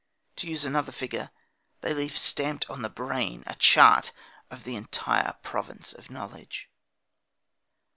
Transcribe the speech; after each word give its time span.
To 0.37 0.47
use 0.47 0.65
another 0.65 0.91
figure, 0.91 1.29
they 1.81 1.93
leave 1.93 2.17
stamped 2.17 2.67
on 2.71 2.81
the 2.81 2.89
brain 2.89 3.43
a 3.45 3.53
chart 3.53 4.11
of 4.49 4.63
the 4.63 4.75
entire 4.75 5.33
province 5.43 5.93
of 5.93 6.09
knowledge. 6.09 6.71